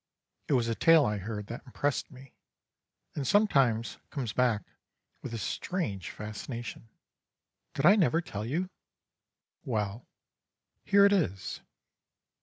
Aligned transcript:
It 0.47 0.53
was 0.53 0.67
a 0.67 0.73
tale 0.73 1.05
I 1.05 1.19
heard 1.19 1.45
that 1.45 1.63
impressed 1.63 2.09
me, 2.09 2.33
and 3.13 3.27
sometimes 3.27 3.99
comes 4.09 4.33
back 4.33 4.63
with 5.21 5.31
a 5.31 5.37
strange 5.37 6.09
fascination. 6.09 6.89
Did 7.75 7.85
I 7.85 7.95
never 7.97 8.19
tell 8.19 8.43
you? 8.43 8.71
Well, 9.63 10.07
here 10.85 11.05
it 11.05 11.13
is. 11.13 11.61